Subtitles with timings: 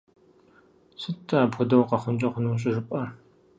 [1.01, 3.07] Сыт-тӀэ апхуэдэу къэхъункӀэ хъуну щӀыжыпӀэр?